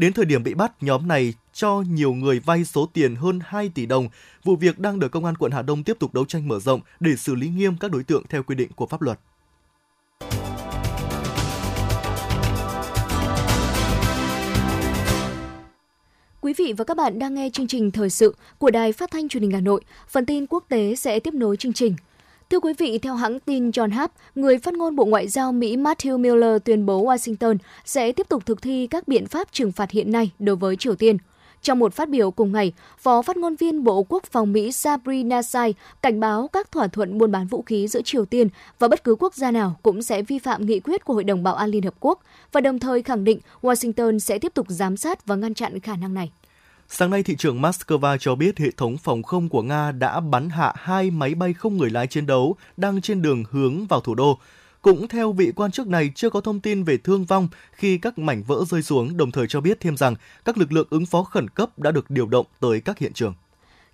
[0.00, 3.70] Đến thời điểm bị bắt, nhóm này cho nhiều người vay số tiền hơn 2
[3.74, 4.08] tỷ đồng.
[4.44, 6.80] Vụ việc đang được Công an quận Hà Đông tiếp tục đấu tranh mở rộng
[7.00, 9.20] để xử lý nghiêm các đối tượng theo quy định của pháp luật.
[16.40, 19.28] Quý vị và các bạn đang nghe chương trình thời sự của Đài Phát thanh
[19.28, 19.80] Truyền hình Hà Nội.
[20.08, 21.96] Phần tin quốc tế sẽ tiếp nối chương trình.
[22.50, 25.76] Thưa quý vị, theo hãng tin John Hap, người phát ngôn Bộ Ngoại giao Mỹ
[25.76, 29.90] Matthew Miller tuyên bố Washington sẽ tiếp tục thực thi các biện pháp trừng phạt
[29.90, 31.16] hiện nay đối với Triều Tiên.
[31.62, 35.36] Trong một phát biểu cùng ngày, Phó phát ngôn viên Bộ Quốc phòng Mỹ Sabrina
[35.36, 39.04] Nasai cảnh báo các thỏa thuận buôn bán vũ khí giữa Triều Tiên và bất
[39.04, 41.70] cứ quốc gia nào cũng sẽ vi phạm nghị quyết của Hội đồng Bảo an
[41.70, 45.36] Liên Hợp Quốc và đồng thời khẳng định Washington sẽ tiếp tục giám sát và
[45.36, 46.30] ngăn chặn khả năng này.
[46.92, 50.50] Sáng nay, thị trưởng Moscow cho biết hệ thống phòng không của Nga đã bắn
[50.50, 54.14] hạ hai máy bay không người lái chiến đấu đang trên đường hướng vào thủ
[54.14, 54.38] đô.
[54.82, 58.18] Cũng theo vị quan chức này, chưa có thông tin về thương vong khi các
[58.18, 61.22] mảnh vỡ rơi xuống, đồng thời cho biết thêm rằng các lực lượng ứng phó
[61.22, 63.34] khẩn cấp đã được điều động tới các hiện trường.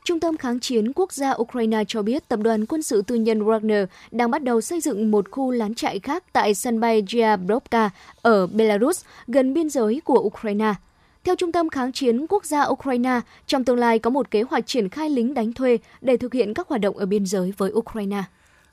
[0.05, 3.43] Trung tâm kháng chiến quốc gia Ukraine cho biết tập đoàn quân sự tư nhân
[3.43, 7.95] Wagner đang bắt đầu xây dựng một khu lán trại khác tại sân bay Dnipropetrovsk
[8.23, 10.75] ở Belarus, gần biên giới của Ukraine.
[11.27, 14.67] Theo Trung tâm Kháng chiến Quốc gia Ukraine, trong tương lai có một kế hoạch
[14.67, 17.71] triển khai lính đánh thuê để thực hiện các hoạt động ở biên giới với
[17.73, 18.23] Ukraine.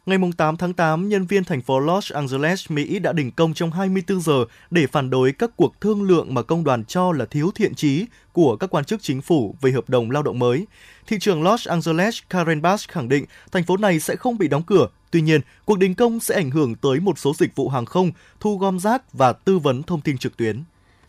[0.06, 3.72] Ngày 8 tháng 8, nhân viên thành phố Los Angeles, Mỹ đã đình công trong
[3.72, 7.52] 24 giờ để phản đối các cuộc thương lượng mà công đoàn cho là thiếu
[7.56, 10.68] thiện trí của các quan chức chính phủ về hợp đồng lao động mới.
[11.08, 14.64] Thị trưởng Los Angeles Karen Bass khẳng định thành phố này sẽ không bị đóng
[14.64, 17.86] cửa Tuy nhiên, cuộc đình công sẽ ảnh hưởng tới một số dịch vụ hàng
[17.86, 20.64] không, thu gom rác và tư vấn thông tin trực tuyến.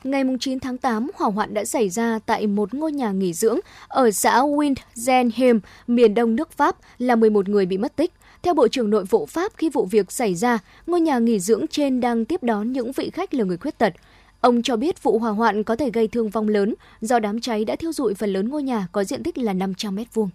[0.05, 3.59] Ngày 9 tháng 8, hỏa hoạn đã xảy ra tại một ngôi nhà nghỉ dưỡng
[3.89, 8.13] ở xã Windzenheim, miền đông nước Pháp, là 11 người bị mất tích.
[8.43, 11.67] Theo Bộ trưởng Nội vụ Pháp, khi vụ việc xảy ra, ngôi nhà nghỉ dưỡng
[11.71, 13.93] trên đang tiếp đón những vị khách là người khuyết tật.
[14.41, 17.65] Ông cho biết vụ hỏa hoạn có thể gây thương vong lớn do đám cháy
[17.65, 20.31] đã thiêu dụi phần lớn ngôi nhà có diện tích là 500 mét vuông.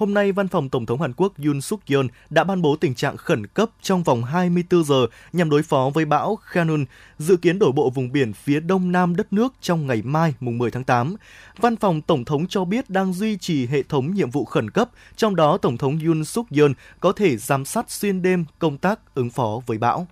[0.00, 2.94] Hôm nay, Văn phòng Tổng thống Hàn Quốc Yoon suk yeol đã ban bố tình
[2.94, 6.84] trạng khẩn cấp trong vòng 24 giờ nhằm đối phó với bão Khanun,
[7.18, 10.58] dự kiến đổ bộ vùng biển phía đông nam đất nước trong ngày mai, mùng
[10.58, 11.16] 10 tháng 8.
[11.56, 14.90] Văn phòng Tổng thống cho biết đang duy trì hệ thống nhiệm vụ khẩn cấp,
[15.16, 19.14] trong đó Tổng thống Yoon suk yeol có thể giám sát xuyên đêm công tác
[19.14, 20.06] ứng phó với bão.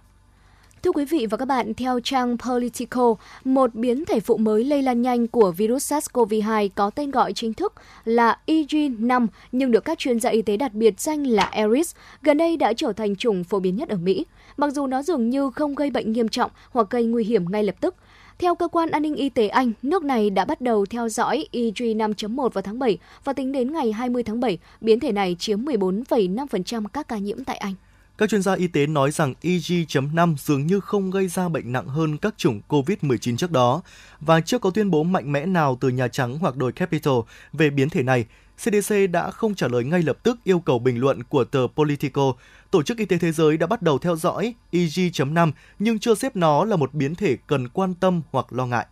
[0.82, 3.14] Thưa quý vị và các bạn, theo trang Politico,
[3.44, 7.54] một biến thể phụ mới lây lan nhanh của virus SARS-CoV-2 có tên gọi chính
[7.54, 7.72] thức
[8.04, 12.38] là EG5 nhưng được các chuyên gia y tế đặt biệt danh là Eris, gần
[12.38, 14.26] đây đã trở thành chủng phổ biến nhất ở Mỹ.
[14.56, 17.64] Mặc dù nó dường như không gây bệnh nghiêm trọng hoặc gây nguy hiểm ngay
[17.64, 17.94] lập tức,
[18.38, 21.46] theo cơ quan an ninh y tế Anh, nước này đã bắt đầu theo dõi
[21.52, 25.64] EG5.1 vào tháng 7 và tính đến ngày 20 tháng 7, biến thể này chiếm
[25.64, 27.74] 14,5% các ca nhiễm tại Anh.
[28.18, 31.86] Các chuyên gia y tế nói rằng EG.5 dường như không gây ra bệnh nặng
[31.86, 33.82] hơn các chủng COVID-19 trước đó
[34.20, 37.70] và chưa có tuyên bố mạnh mẽ nào từ Nhà Trắng hoặc đồi Capitol về
[37.70, 38.26] biến thể này.
[38.56, 42.32] CDC đã không trả lời ngay lập tức yêu cầu bình luận của tờ Politico.
[42.70, 46.36] Tổ chức Y tế Thế giới đã bắt đầu theo dõi EG.5 nhưng chưa xếp
[46.36, 48.86] nó là một biến thể cần quan tâm hoặc lo ngại.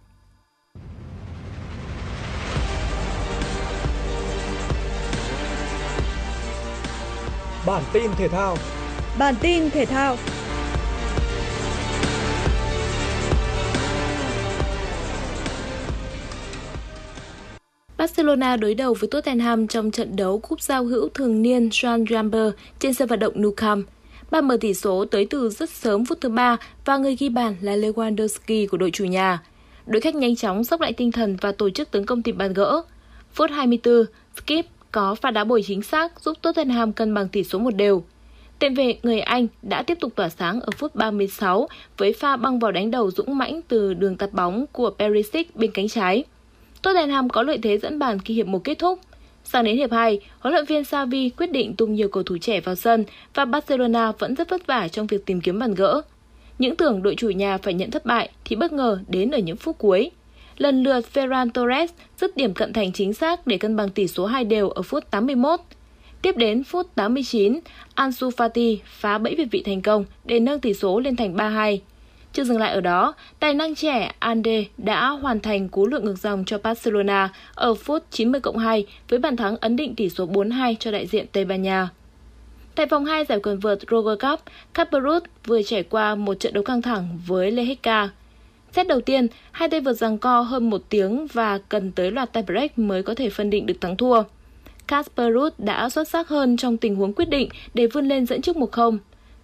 [7.67, 8.57] Bản tin thể thao
[9.19, 10.17] Bản tin thể thao
[17.99, 22.53] Barcelona đối đầu với Tottenham trong trận đấu cúp giao hữu thường niên Joan Gamper
[22.79, 23.87] trên sân vận động Nou Camp.
[24.31, 27.57] Ba mở tỷ số tới từ rất sớm phút thứ ba và người ghi bàn
[27.61, 29.43] là Lewandowski của đội chủ nhà.
[29.87, 32.53] Đội khách nhanh chóng sốc lại tinh thần và tổ chức tấn công tìm bàn
[32.53, 32.83] gỡ.
[33.33, 34.05] Phút 24,
[34.37, 38.05] Skip có pha đá bồi chính xác giúp Tottenham cân bằng tỷ số một đều.
[38.59, 42.59] Tiền vệ người Anh đã tiếp tục tỏa sáng ở phút 36 với pha băng
[42.59, 46.25] vào đánh đầu dũng mãnh từ đường tạt bóng của Perisic bên cánh trái.
[46.83, 49.01] Tottenham có lợi thế dẫn bàn khi hiệp một kết thúc.
[49.45, 52.61] Sang đến hiệp 2, huấn luyện viên Xavi quyết định tung nhiều cầu thủ trẻ
[52.61, 56.03] vào sân và Barcelona vẫn rất vất vả trong việc tìm kiếm bàn gỡ.
[56.59, 59.57] Những tưởng đội chủ nhà phải nhận thất bại thì bất ngờ đến ở những
[59.57, 60.11] phút cuối.
[60.59, 64.27] Lần lượt Ferran Torres dứt điểm cận thành chính xác để cân bằng tỷ số
[64.27, 65.61] 2 đều ở phút 81.
[66.27, 67.61] Tiếp đến phút 89,
[67.95, 71.79] Ansu Fati phá bẫy việt vị thành công để nâng tỷ số lên thành 3-2.
[72.33, 76.19] Chưa dừng lại ở đó, tài năng trẻ Ande đã hoàn thành cú lượn ngược
[76.19, 80.75] dòng cho Barcelona ở phút 90 2 với bàn thắng ấn định tỷ số 4-2
[80.81, 81.89] cho đại diện Tây Ban Nha.
[82.75, 84.41] Tại vòng 2 giải quần vợt Roger Cup,
[84.75, 88.09] Caparut vừa trải qua một trận đấu căng thẳng với Lehecka.
[88.73, 92.33] Xét đầu tiên, hai tay vợt giằng co hơn một tiếng và cần tới loạt
[92.33, 94.23] tie break mới có thể phân định được thắng thua.
[94.89, 98.43] Casper Ruud đã xuất sắc hơn trong tình huống quyết định để vươn lên dẫn
[98.43, 98.99] trước 1-0.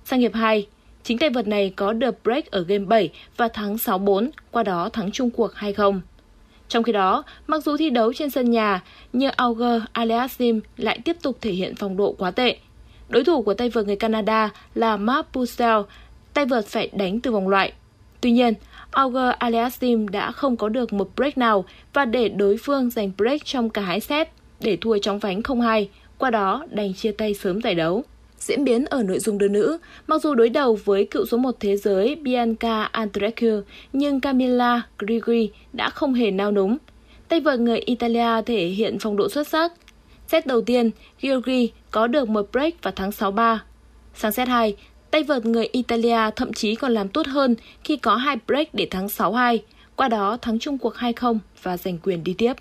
[0.05, 0.67] Sang hiệp 2,
[1.03, 4.89] chính tay vợt này có được break ở game 7 và thắng 6-4, qua đó
[4.89, 6.01] thắng chung cuộc 2-0.
[6.69, 11.17] Trong khi đó, mặc dù thi đấu trên sân nhà, nhưng Auger Aliasim lại tiếp
[11.23, 12.57] tục thể hiện phong độ quá tệ.
[13.09, 15.81] Đối thủ của tay vợt người Canada là Mark Purcell,
[16.35, 17.73] tay vợt phải đánh từ vòng loại.
[18.21, 18.55] Tuy nhiên,
[18.91, 23.45] Auger Aliasim đã không có được một break nào và để đối phương giành break
[23.45, 24.29] trong cả hai set
[24.63, 25.87] để thua chóng vánh 0-2,
[26.19, 28.05] qua đó đành chia tay sớm giải đấu.
[28.39, 31.57] Diễn biến ở nội dung đơn nữ, mặc dù đối đầu với cựu số 1
[31.61, 33.61] thế giới Bianca Andreescu,
[33.93, 36.79] nhưng Camilla Grigri đã không hề nao núng.
[37.29, 39.73] Tay vợt người Italia thể hiện phong độ xuất sắc.
[40.29, 43.59] Set đầu tiên, Grigri có được một break vào thắng 6-3.
[44.15, 44.77] Sang set 2,
[45.11, 48.87] tay vợt người Italia thậm chí còn làm tốt hơn khi có hai break để
[48.91, 49.59] thắng 6-2,
[49.97, 52.53] qua đó thắng chung cuộc 2-0 và giành quyền đi tiếp.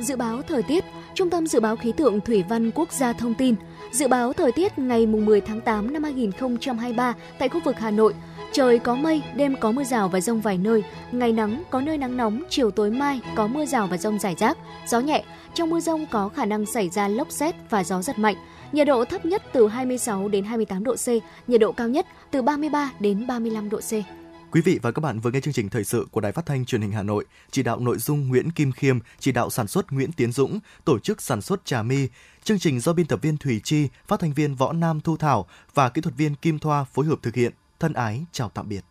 [0.00, 0.84] Dự báo thời tiết,
[1.14, 3.54] Trung tâm Dự báo Khí tượng Thủy văn Quốc gia thông tin,
[3.92, 8.14] dự báo thời tiết ngày 10 tháng 8 năm 2023 tại khu vực Hà Nội,
[8.52, 10.82] trời có mây, đêm có mưa rào và rông vài nơi,
[11.12, 14.34] ngày nắng, có nơi nắng nóng, chiều tối mai có mưa rào và rông rải
[14.38, 14.58] rác,
[14.88, 18.18] gió nhẹ, trong mưa rông có khả năng xảy ra lốc xét và gió giật
[18.18, 18.36] mạnh.
[18.72, 21.08] Nhiệt độ thấp nhất từ 26 đến 28 độ C,
[21.46, 24.19] nhiệt độ cao nhất từ 33 đến 35 độ C.
[24.52, 26.64] Quý vị và các bạn vừa nghe chương trình thời sự của Đài Phát thanh
[26.64, 29.92] Truyền hình Hà Nội, chỉ đạo nội dung Nguyễn Kim Khiêm, chỉ đạo sản xuất
[29.92, 32.08] Nguyễn Tiến Dũng, tổ chức sản xuất Trà Mi.
[32.44, 35.46] Chương trình do biên tập viên Thủy Chi, phát thanh viên Võ Nam Thu Thảo
[35.74, 37.52] và kỹ thuật viên Kim Thoa phối hợp thực hiện.
[37.80, 38.89] Thân ái chào tạm biệt.